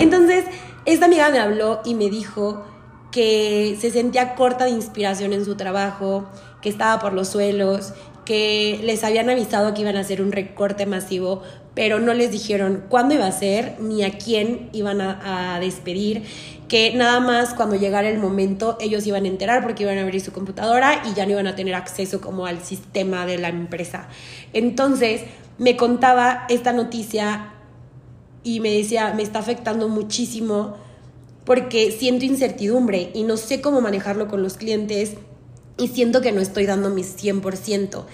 Entonces, 0.00 0.44
esta 0.84 1.06
amiga 1.06 1.30
me 1.30 1.38
habló 1.38 1.80
y 1.84 1.94
me 1.94 2.10
dijo 2.10 2.64
que 3.12 3.76
se 3.80 3.90
sentía 3.90 4.34
corta 4.34 4.64
de 4.64 4.70
inspiración 4.70 5.32
en 5.32 5.44
su 5.44 5.56
trabajo, 5.56 6.28
que 6.60 6.68
estaba 6.68 7.00
por 7.00 7.12
los 7.12 7.28
suelos, 7.28 7.94
que 8.28 8.78
les 8.82 9.04
habían 9.04 9.30
avisado 9.30 9.72
que 9.72 9.80
iban 9.80 9.96
a 9.96 10.00
hacer 10.00 10.20
un 10.20 10.32
recorte 10.32 10.84
masivo, 10.84 11.40
pero 11.74 11.98
no 11.98 12.12
les 12.12 12.30
dijeron 12.30 12.84
cuándo 12.90 13.14
iba 13.14 13.26
a 13.26 13.32
ser 13.32 13.80
ni 13.80 14.04
a 14.04 14.18
quién 14.18 14.68
iban 14.74 15.00
a, 15.00 15.58
despedir 15.60 16.24
que 16.68 16.92
nada 16.92 17.20
más 17.20 17.54
cuando 17.54 17.76
llegara 17.76 18.06
el 18.06 18.18
momento 18.18 18.76
ellos 18.82 19.06
iban 19.06 19.24
a 19.24 19.28
enterar 19.28 19.62
porque 19.62 19.84
iban 19.84 19.96
a 19.96 20.02
abrir 20.02 20.20
su 20.20 20.30
computadora 20.30 21.02
y 21.10 21.14
ya 21.14 21.24
no 21.24 21.32
iban 21.32 21.46
a 21.46 21.56
tener 21.56 21.74
acceso 21.74 22.20
como 22.20 22.44
al 22.44 22.62
sistema 22.62 23.24
de 23.24 23.38
la 23.38 23.48
empresa. 23.48 24.08
Entonces 24.52 25.22
me 25.56 25.78
contaba 25.78 26.44
esta 26.50 26.74
noticia 26.74 27.54
y 28.44 28.60
me 28.60 28.70
decía, 28.74 29.14
me 29.16 29.22
está 29.22 29.38
afectando 29.38 29.88
muchísimo 29.88 30.76
porque 31.46 31.92
siento 31.92 32.26
incertidumbre 32.26 33.10
y 33.14 33.22
no 33.22 33.38
sé 33.38 33.62
cómo 33.62 33.80
manejarlo 33.80 34.28
con 34.28 34.42
los 34.42 34.58
clientes 34.58 35.14
y 35.78 35.88
siento 35.88 36.20
que 36.20 36.32
no 36.32 36.40
estoy 36.40 36.66
dando 36.66 36.90
mi 36.90 37.02
100%. 37.02 38.04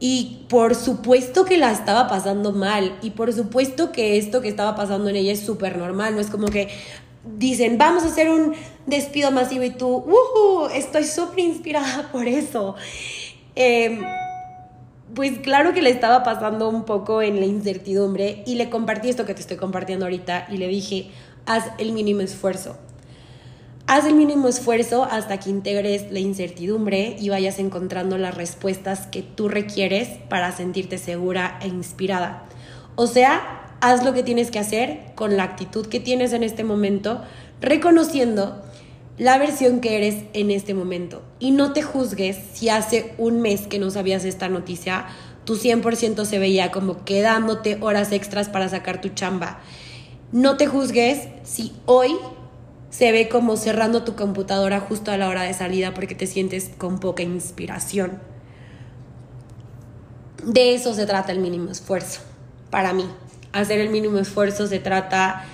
Y 0.00 0.46
por 0.48 0.74
supuesto 0.74 1.44
que 1.44 1.58
la 1.58 1.72
estaba 1.72 2.08
pasando 2.08 2.52
mal. 2.52 2.96
Y 3.02 3.10
por 3.10 3.32
supuesto 3.32 3.92
que 3.92 4.18
esto 4.18 4.40
que 4.40 4.48
estaba 4.48 4.74
pasando 4.74 5.08
en 5.08 5.16
ella 5.16 5.32
es 5.32 5.40
súper 5.40 5.76
normal. 5.76 6.14
No 6.14 6.20
es 6.20 6.28
como 6.28 6.48
que, 6.48 6.68
dicen, 7.36 7.78
vamos 7.78 8.02
a 8.04 8.08
hacer 8.08 8.30
un 8.30 8.54
despido 8.86 9.30
masivo 9.30 9.64
y 9.64 9.70
tú, 9.70 9.88
¡uh! 9.88 10.66
Estoy 10.74 11.04
súper 11.04 11.40
inspirada 11.40 12.08
por 12.12 12.26
eso. 12.26 12.74
Em, 13.54 14.02
pues 15.14 15.38
claro 15.38 15.72
que 15.72 15.82
le 15.82 15.90
estaba 15.90 16.22
pasando 16.22 16.68
un 16.68 16.84
poco 16.84 17.22
en 17.22 17.38
la 17.38 17.46
incertidumbre 17.46 18.42
y 18.46 18.56
le 18.56 18.68
compartí 18.68 19.08
esto 19.08 19.24
que 19.24 19.34
te 19.34 19.40
estoy 19.40 19.56
compartiendo 19.56 20.06
ahorita 20.06 20.48
y 20.50 20.56
le 20.56 20.66
dije, 20.68 21.10
haz 21.46 21.66
el 21.78 21.92
mínimo 21.92 22.20
esfuerzo. 22.20 22.76
Haz 23.86 24.06
el 24.06 24.14
mínimo 24.14 24.48
esfuerzo 24.48 25.04
hasta 25.04 25.38
que 25.38 25.50
integres 25.50 26.10
la 26.10 26.18
incertidumbre 26.18 27.16
y 27.20 27.28
vayas 27.28 27.58
encontrando 27.58 28.16
las 28.16 28.34
respuestas 28.34 29.06
que 29.06 29.20
tú 29.20 29.48
requieres 29.48 30.08
para 30.30 30.52
sentirte 30.52 30.96
segura 30.96 31.58
e 31.60 31.68
inspirada. 31.68 32.44
O 32.96 33.06
sea, 33.06 33.76
haz 33.82 34.02
lo 34.02 34.14
que 34.14 34.22
tienes 34.22 34.50
que 34.50 34.58
hacer 34.58 35.12
con 35.14 35.36
la 35.36 35.42
actitud 35.42 35.86
que 35.86 36.00
tienes 36.00 36.32
en 36.32 36.42
este 36.42 36.64
momento, 36.64 37.20
reconociendo 37.60 38.62
la 39.18 39.36
versión 39.36 39.80
que 39.80 39.98
eres 39.98 40.24
en 40.32 40.50
este 40.50 40.72
momento. 40.72 41.20
Y 41.38 41.50
no 41.50 41.74
te 41.74 41.82
juzgues 41.82 42.38
si 42.54 42.70
hace 42.70 43.12
un 43.18 43.42
mes 43.42 43.66
que 43.66 43.78
no 43.78 43.90
sabías 43.90 44.24
esta 44.24 44.48
noticia, 44.48 45.08
tu 45.44 45.56
100% 45.56 46.24
se 46.24 46.38
veía 46.38 46.72
como 46.72 47.04
quedándote 47.04 47.76
horas 47.82 48.12
extras 48.12 48.48
para 48.48 48.70
sacar 48.70 49.02
tu 49.02 49.10
chamba. 49.10 49.60
No 50.32 50.56
te 50.56 50.66
juzgues 50.66 51.28
si 51.42 51.74
hoy 51.84 52.16
se 52.96 53.10
ve 53.10 53.28
como 53.28 53.56
cerrando 53.56 54.04
tu 54.04 54.14
computadora 54.14 54.78
justo 54.78 55.10
a 55.10 55.16
la 55.16 55.28
hora 55.28 55.42
de 55.42 55.52
salida 55.52 55.94
porque 55.94 56.14
te 56.14 56.28
sientes 56.28 56.70
con 56.78 57.00
poca 57.00 57.24
inspiración. 57.24 58.20
De 60.44 60.74
eso 60.74 60.94
se 60.94 61.04
trata 61.04 61.32
el 61.32 61.40
mínimo 61.40 61.72
esfuerzo, 61.72 62.20
para 62.70 62.92
mí 62.92 63.04
hacer 63.52 63.80
el 63.80 63.88
mínimo 63.88 64.18
esfuerzo 64.18 64.68
se 64.68 64.78
trata 64.78 65.44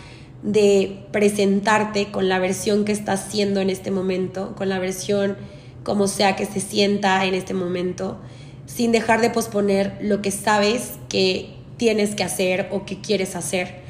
de 0.42 1.06
presentarte 1.12 2.10
con 2.10 2.28
la 2.28 2.38
versión 2.38 2.84
que 2.84 2.92
estás 2.92 3.26
siendo 3.30 3.60
en 3.60 3.70
este 3.70 3.90
momento, 3.90 4.54
con 4.54 4.68
la 4.68 4.78
versión 4.78 5.38
como 5.82 6.08
sea 6.08 6.36
que 6.36 6.44
se 6.44 6.60
sienta 6.60 7.24
en 7.24 7.32
este 7.32 7.54
momento, 7.54 8.18
sin 8.66 8.92
dejar 8.92 9.22
de 9.22 9.30
posponer 9.30 9.96
lo 10.02 10.20
que 10.20 10.30
sabes 10.30 10.98
que 11.08 11.54
tienes 11.78 12.14
que 12.14 12.22
hacer 12.22 12.68
o 12.70 12.84
que 12.84 13.00
quieres 13.00 13.34
hacer. 13.34 13.80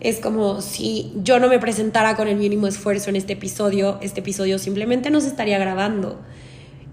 Es 0.00 0.20
como 0.20 0.60
si 0.60 1.12
yo 1.16 1.40
no 1.40 1.48
me 1.48 1.58
presentara 1.58 2.16
con 2.16 2.28
el 2.28 2.36
mínimo 2.36 2.66
esfuerzo 2.66 3.10
en 3.10 3.16
este 3.16 3.32
episodio, 3.32 3.98
este 4.00 4.20
episodio 4.20 4.58
simplemente 4.58 5.10
no 5.10 5.20
se 5.20 5.28
estaría 5.28 5.58
grabando. 5.58 6.20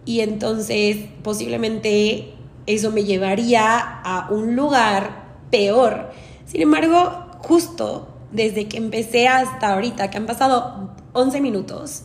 Y 0.05 0.21
entonces 0.21 0.97
posiblemente 1.23 2.33
eso 2.65 2.91
me 2.91 3.03
llevaría 3.03 3.77
a 3.79 4.31
un 4.31 4.55
lugar 4.55 5.25
peor 5.51 6.11
sin 6.45 6.61
embargo, 6.61 7.25
justo 7.39 8.07
desde 8.31 8.67
que 8.67 8.77
empecé 8.77 9.27
hasta 9.27 9.73
ahorita, 9.73 10.09
que 10.09 10.17
han 10.17 10.25
pasado 10.25 10.91
11 11.13 11.41
minutos, 11.41 12.03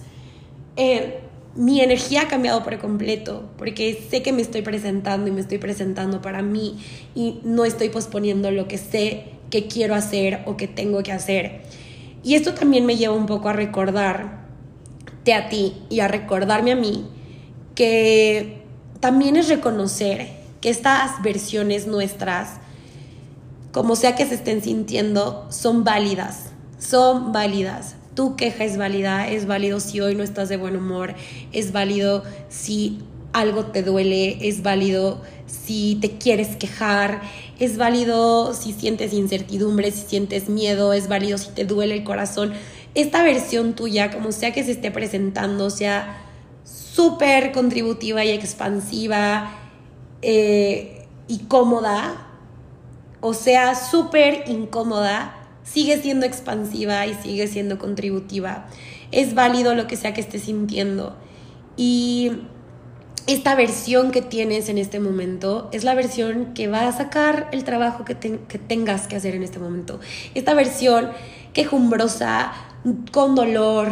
eh, 0.76 1.20
mi 1.54 1.80
energía 1.80 2.22
ha 2.22 2.28
cambiado 2.28 2.62
por 2.62 2.78
completo, 2.78 3.50
porque 3.58 4.06
sé 4.10 4.22
que 4.22 4.32
me 4.32 4.40
estoy 4.40 4.62
presentando 4.62 5.28
y 5.28 5.32
me 5.32 5.40
estoy 5.40 5.58
presentando 5.58 6.22
para 6.22 6.42
mí 6.42 6.78
y 7.14 7.40
no 7.42 7.64
estoy 7.64 7.90
posponiendo 7.90 8.50
lo 8.50 8.66
que 8.66 8.78
sé 8.78 9.39
que 9.50 9.66
quiero 9.66 9.94
hacer 9.94 10.40
o 10.46 10.56
que 10.56 10.68
tengo 10.68 11.02
que 11.02 11.12
hacer. 11.12 11.62
Y 12.22 12.34
esto 12.34 12.54
también 12.54 12.86
me 12.86 12.96
lleva 12.96 13.14
un 13.14 13.26
poco 13.26 13.48
a 13.48 13.52
recordarte 13.52 15.34
a 15.34 15.48
ti 15.48 15.74
y 15.88 16.00
a 16.00 16.08
recordarme 16.08 16.72
a 16.72 16.76
mí 16.76 17.06
que 17.74 18.62
también 19.00 19.36
es 19.36 19.48
reconocer 19.48 20.28
que 20.60 20.70
estas 20.70 21.22
versiones 21.22 21.86
nuestras 21.86 22.60
como 23.72 23.94
sea 23.94 24.16
que 24.16 24.26
se 24.26 24.34
estén 24.34 24.62
sintiendo, 24.62 25.46
son 25.50 25.84
válidas, 25.84 26.50
son 26.78 27.32
válidas. 27.32 27.94
Tu 28.14 28.34
queja 28.34 28.64
es 28.64 28.76
válida, 28.76 29.28
es 29.28 29.46
válido 29.46 29.78
si 29.78 30.00
hoy 30.00 30.16
no 30.16 30.24
estás 30.24 30.48
de 30.48 30.56
buen 30.56 30.76
humor, 30.76 31.14
es 31.52 31.70
válido 31.70 32.24
si 32.48 32.98
algo 33.32 33.66
te 33.66 33.84
duele, 33.84 34.48
es 34.48 34.62
válido 34.62 35.22
si 35.46 35.98
te 36.00 36.18
quieres 36.18 36.56
quejar, 36.56 37.22
es 37.60 37.76
válido 37.76 38.54
si 38.54 38.72
sientes 38.72 39.12
incertidumbre, 39.12 39.92
si 39.92 40.06
sientes 40.06 40.48
miedo, 40.48 40.94
es 40.94 41.08
válido 41.08 41.36
si 41.36 41.50
te 41.50 41.64
duele 41.64 41.94
el 41.94 42.04
corazón. 42.04 42.54
Esta 42.94 43.22
versión 43.22 43.74
tuya, 43.74 44.10
como 44.10 44.32
sea 44.32 44.52
que 44.52 44.64
se 44.64 44.72
esté 44.72 44.90
presentando, 44.90 45.68
sea 45.68 46.22
súper 46.64 47.52
contributiva 47.52 48.24
y 48.24 48.30
expansiva 48.30 49.52
eh, 50.22 51.06
y 51.28 51.40
cómoda, 51.40 52.26
o 53.20 53.34
sea 53.34 53.74
súper 53.74 54.44
incómoda, 54.48 55.36
sigue 55.62 56.00
siendo 56.00 56.24
expansiva 56.24 57.06
y 57.06 57.14
sigue 57.14 57.46
siendo 57.46 57.78
contributiva. 57.78 58.68
Es 59.12 59.34
válido 59.34 59.74
lo 59.74 59.86
que 59.86 59.96
sea 59.96 60.14
que 60.14 60.22
estés 60.22 60.44
sintiendo. 60.44 61.14
Y 61.76 62.32
esta 63.32 63.54
versión 63.54 64.10
que 64.10 64.22
tienes 64.22 64.68
en 64.68 64.78
este 64.78 64.98
momento 64.98 65.68
es 65.72 65.84
la 65.84 65.94
versión 65.94 66.52
que 66.54 66.68
va 66.68 66.88
a 66.88 66.92
sacar 66.92 67.48
el 67.52 67.64
trabajo 67.64 68.04
que, 68.04 68.14
tengas 68.14 69.06
que 69.06 69.16
hacer 69.16 69.34
en 69.34 69.42
este 69.42 69.58
momento. 69.58 70.00
Esta 70.34 70.54
versión 70.54 71.10
quejumbrosa, 71.52 72.52
con 73.12 73.34
dolor, 73.34 73.88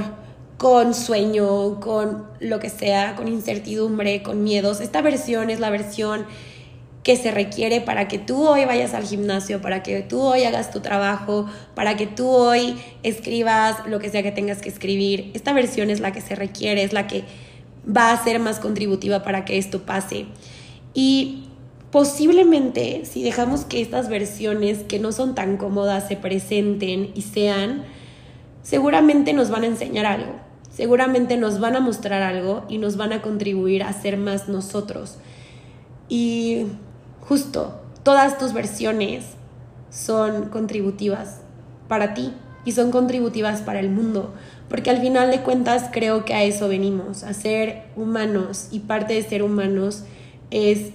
con 0.57 0.95
sueño, 0.95 1.79
con 1.79 2.27
lo 2.41 2.59
que 2.59 2.69
sea, 2.69 3.15
con 3.15 3.29
incertidumbre, 3.29 4.23
con 4.23 4.43
miedos. 4.43 4.81
Esta 4.81 5.03
versión 5.03 5.51
es 5.51 5.61
la 5.61 5.71
versión 5.71 6.27
que 7.03 7.17
se 7.17 7.31
requiere 7.31 7.81
para 7.81 8.09
que 8.09 8.19
tú 8.19 8.47
hoy 8.47 8.65
vayas 8.65 8.93
al 8.93 9.05
gimnasio, 9.05 9.63
para 9.63 9.83
que 9.83 10.03
tú 10.03 10.21
hoy 10.21 10.45
hagas 10.45 10.71
tu 10.71 10.81
trabajo, 10.81 11.47
para 11.75 11.97
que 11.97 12.07
tú 12.07 12.29
hoy 12.29 12.77
escribas 13.03 13.87
lo 13.87 13.99
que 13.99 14.11
sea 14.11 14.23
que 14.23 14.33
tengas 14.33 14.61
que 14.61 14.69
escribir. 14.69 15.31
Esta 15.35 15.53
versión 15.53 15.91
es 15.91 16.01
la 16.01 16.13
que 16.13 16.21
se 16.21 16.35
requiere, 16.35 16.83
es 16.83 16.93
la 16.93 17.07
que 17.07 17.25
va 17.89 18.13
a 18.13 18.25
ser 18.25 18.39
más 18.39 18.61
contributiva 18.61 19.23
para 19.23 19.45
que 19.45 19.59
esto 19.59 19.83
pase. 19.83 20.27
Y 20.95 21.45
posiblemente 21.91 23.05
si 23.05 23.23
dejamos 23.23 23.65
que 23.65 23.81
estas 23.81 24.09
versiones 24.09 24.81
que 24.81 24.99
no 24.99 25.13
son 25.13 25.35
tan 25.35 25.57
cómodas 25.57 26.09
se 26.09 26.17
presenten 26.17 27.11
y 27.15 27.23
sean, 27.23 27.85
seguramente 28.63 29.33
nos 29.33 29.51
van 29.51 29.63
a 29.63 29.69
enseñar 29.69 30.07
algo, 30.07 30.35
seguramente 30.71 31.37
nos 31.37 31.61
van 31.61 31.77
a 31.77 31.81
mostrar 31.81 32.23
algo 32.23 32.65
y 32.69 32.79
nos 32.79 32.97
van 32.97 33.13
a 33.13 33.23
contribuir 33.23 33.83
a 33.83 33.93
ser 33.93 34.19
más 34.19 34.49
nosotros. 34.49 35.19
Y 36.09 36.67
justo 37.21 37.81
todas 38.03 38.39
tus 38.39 38.53
versiones 38.53 39.25
son 39.91 40.49
contributivas 40.51 41.41
para 41.89 42.15
ti 42.15 42.33
y 42.69 42.73
son 42.73 42.91
contributivas 42.91 43.63
para 43.63 43.81
el 43.81 43.89
mundo, 43.89 44.35
porque 44.69 44.91
al 44.91 45.01
final 45.01 45.31
de 45.31 45.41
cuentas 45.41 45.89
creo 45.91 46.27
que 46.27 46.35
a 46.35 46.45
eso 46.45 46.69
venimos, 46.69 47.23
a 47.23 47.33
ser 47.33 47.85
humanos 47.97 48.69
y 48.71 48.81
parte 48.81 49.15
de 49.15 49.23
ser 49.23 49.43
humanos 49.43 50.03
es 50.51 50.91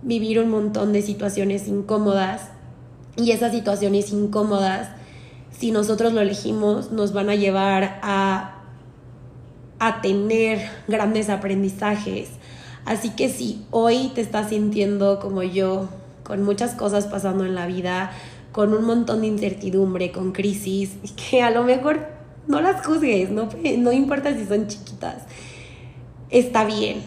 vivir 0.00 0.40
un 0.40 0.48
montón 0.48 0.94
de 0.94 1.02
situaciones 1.02 1.68
incómodas 1.68 2.48
y 3.14 3.32
esas 3.32 3.52
situaciones 3.52 4.10
incómodas, 4.10 4.88
si 5.50 5.70
nosotros 5.70 6.14
lo 6.14 6.22
elegimos, 6.22 6.92
nos 6.92 7.12
van 7.12 7.28
a 7.28 7.34
llevar 7.34 8.00
a, 8.02 8.62
a 9.80 10.00
tener 10.00 10.66
grandes 10.86 11.28
aprendizajes. 11.28 12.30
Así 12.86 13.10
que 13.10 13.28
si 13.28 13.66
hoy 13.70 14.12
te 14.14 14.22
estás 14.22 14.48
sintiendo 14.48 15.20
como 15.20 15.42
yo, 15.42 15.90
con 16.22 16.42
muchas 16.42 16.72
cosas 16.72 17.06
pasando 17.06 17.44
en 17.44 17.54
la 17.54 17.66
vida, 17.66 18.12
con 18.52 18.74
un 18.74 18.84
montón 18.84 19.20
de 19.20 19.28
incertidumbre, 19.28 20.10
con 20.10 20.32
crisis, 20.32 20.96
que 21.30 21.42
a 21.42 21.50
lo 21.50 21.64
mejor 21.64 22.08
no 22.46 22.60
las 22.60 22.84
juzgues, 22.84 23.30
no, 23.30 23.48
no 23.78 23.92
importa 23.92 24.34
si 24.34 24.46
son 24.46 24.66
chiquitas, 24.66 25.24
está 26.30 26.64
bien, 26.64 27.02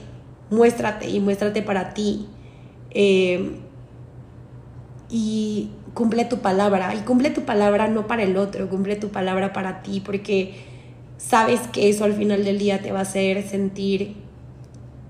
muéstrate 0.49 1.09
y 1.09 1.19
muéstrate 1.19 1.61
para 1.61 1.93
ti. 1.93 2.27
Eh, 2.91 3.59
y 5.11 5.69
cumple 5.93 6.25
tu 6.25 6.39
palabra. 6.39 6.95
Y 6.95 6.99
cumple 6.99 7.29
tu 7.29 7.41
palabra 7.41 7.87
no 7.87 8.07
para 8.07 8.23
el 8.23 8.37
otro, 8.37 8.69
cumple 8.69 8.95
tu 8.95 9.09
palabra 9.09 9.53
para 9.53 9.83
ti, 9.83 9.99
porque 9.99 10.55
sabes 11.17 11.59
que 11.67 11.89
eso 11.89 12.05
al 12.05 12.13
final 12.13 12.43
del 12.43 12.57
día 12.57 12.81
te 12.81 12.91
va 12.91 12.99
a 12.99 13.03
hacer 13.03 13.47
sentir 13.47 14.15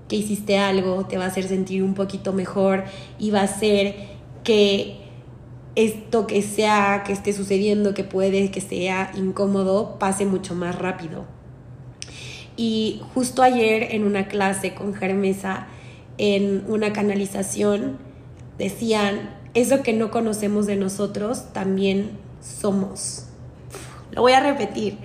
que 0.08 0.16
hiciste 0.16 0.58
algo, 0.58 1.06
te 1.06 1.16
va 1.16 1.24
a 1.24 1.28
hacer 1.28 1.44
sentir 1.44 1.82
un 1.82 1.94
poquito 1.94 2.32
mejor 2.32 2.84
y 3.18 3.30
va 3.30 3.40
a 3.40 3.44
hacer 3.44 3.94
que 4.44 4.98
esto 5.74 6.26
que 6.26 6.42
sea, 6.42 7.02
que 7.04 7.12
esté 7.12 7.32
sucediendo, 7.32 7.94
que 7.94 8.04
puede 8.04 8.50
que 8.50 8.60
sea 8.60 9.10
incómodo, 9.14 9.98
pase 9.98 10.26
mucho 10.26 10.54
más 10.54 10.78
rápido. 10.78 11.24
Y 12.56 13.00
justo 13.14 13.42
ayer 13.42 13.88
en 13.94 14.04
una 14.04 14.28
clase 14.28 14.74
con 14.74 14.94
Germesa, 14.94 15.66
en 16.18 16.64
una 16.68 16.92
canalización, 16.92 17.98
decían, 18.58 19.30
eso 19.54 19.82
que 19.82 19.92
no 19.92 20.10
conocemos 20.10 20.66
de 20.66 20.76
nosotros, 20.76 21.52
también 21.52 22.10
somos. 22.40 23.26
Lo 24.10 24.22
voy 24.22 24.32
a 24.32 24.40
repetir, 24.40 24.98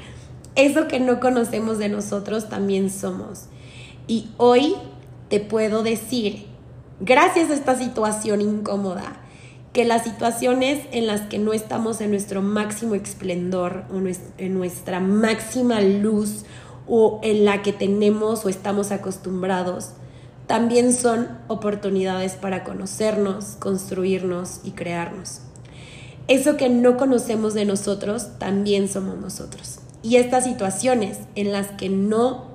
eso 0.55 0.87
que 0.87 0.99
no 0.99 1.19
conocemos 1.19 1.77
de 1.77 1.87
nosotros, 1.87 2.49
también 2.49 2.89
somos. 2.89 3.45
Y 4.07 4.29
hoy 4.37 4.75
te 5.29 5.39
puedo 5.39 5.83
decir, 5.83 6.47
gracias 6.99 7.49
a 7.49 7.53
esta 7.53 7.77
situación 7.77 8.41
incómoda, 8.41 9.21
que 9.77 9.85
las 9.85 10.05
situaciones 10.05 10.87
en 10.91 11.05
las 11.05 11.21
que 11.21 11.37
no 11.37 11.53
estamos 11.53 12.01
en 12.01 12.09
nuestro 12.09 12.41
máximo 12.41 12.95
esplendor 12.95 13.83
o 13.91 14.01
en 14.39 14.53
nuestra 14.55 14.99
máxima 14.99 15.81
luz 15.81 16.45
o 16.87 17.19
en 17.21 17.45
la 17.45 17.61
que 17.61 17.73
tenemos 17.73 18.43
o 18.43 18.49
estamos 18.49 18.91
acostumbrados, 18.91 19.91
también 20.47 20.95
son 20.95 21.27
oportunidades 21.47 22.33
para 22.33 22.63
conocernos, 22.63 23.55
construirnos 23.59 24.61
y 24.63 24.71
crearnos. 24.71 25.41
Eso 26.27 26.57
que 26.57 26.69
no 26.69 26.97
conocemos 26.97 27.53
de 27.53 27.65
nosotros, 27.65 28.39
también 28.39 28.87
somos 28.87 29.19
nosotros. 29.19 29.77
Y 30.01 30.15
estas 30.15 30.45
situaciones 30.45 31.19
en 31.35 31.51
las 31.51 31.67
que 31.67 31.89
no 31.89 32.47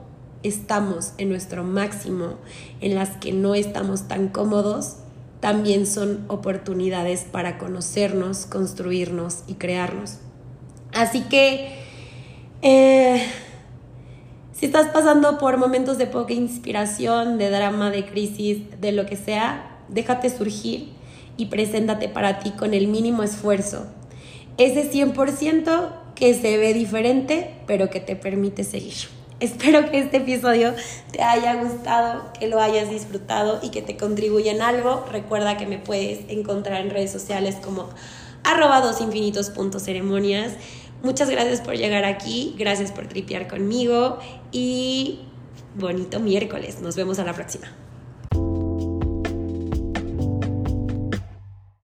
estamos 0.43 1.13
en 1.19 1.29
nuestro 1.29 1.63
máximo, 1.63 2.35
en 2.81 2.97
las 2.97 3.11
que 3.11 3.31
no 3.31 3.55
estamos 3.55 4.09
tan 4.09 4.27
cómodos, 4.27 4.97
también 5.43 5.89
son 5.89 6.25
oportunidades 6.29 7.25
para 7.25 7.59
conocernos, 7.59 8.47
construirnos 8.47 9.43
y 9.49 9.55
crearnos. 9.55 10.19
Así 10.95 11.23
que 11.23 11.75
eh, 12.63 13.27
si 14.53 14.67
estás 14.67 14.93
pasando 14.93 15.39
por 15.39 15.57
momentos 15.57 15.99
de 15.99 16.07
poca 16.07 16.33
inspiración, 16.33 17.39
de 17.39 17.51
drama, 17.51 17.91
de 17.91 18.07
crisis, 18.07 18.59
de 18.81 18.93
lo 18.93 19.05
que 19.05 19.17
sea, 19.17 19.81
déjate 19.89 20.31
surgir 20.31 20.91
y 21.37 21.47
preséntate 21.47 22.09
para 22.09 22.39
ti 22.39 22.53
con 22.53 22.73
el 22.73 22.87
mínimo 22.87 23.25
esfuerzo. 23.25 23.87
Ese 24.59 24.93
100% 24.93 25.89
que 26.15 26.35
se 26.35 26.57
ve 26.57 26.73
diferente, 26.73 27.53
pero 27.67 27.91
que 27.91 27.99
te 27.99 28.15
permite 28.15 28.63
seguir. 28.63 29.22
Espero 29.43 29.91
que 29.91 29.99
este 29.99 30.19
episodio 30.19 30.73
te 31.11 31.21
haya 31.21 31.57
gustado, 31.57 32.33
que 32.39 32.47
lo 32.47 32.61
hayas 32.61 32.89
disfrutado 32.89 33.59
y 33.61 33.71
que 33.71 33.83
te 33.83 33.97
contribuya 33.97 34.53
en 34.53 34.63
algo. 34.63 35.05
Recuerda 35.11 35.57
que 35.57 35.67
me 35.67 35.79
puedes 35.79 36.21
encontrar 36.31 36.81
en 36.81 36.91
redes 36.91 37.11
sociales 37.11 37.57
como 37.57 37.89
arroba 38.45 38.81
dosinfinitos.ceremonias. 38.81 40.53
Muchas 41.03 41.29
gracias 41.29 41.61
por 41.61 41.75
llegar 41.75 42.05
aquí, 42.05 42.55
gracias 42.57 42.93
por 42.93 43.09
tripear 43.09 43.49
conmigo 43.49 44.21
y 44.53 45.19
bonito 45.75 46.21
miércoles. 46.21 46.81
Nos 46.81 46.95
vemos 46.95 47.19
a 47.19 47.25
la 47.25 47.33
próxima. 47.33 47.67